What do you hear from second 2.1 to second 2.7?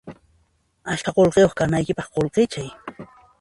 qullqichay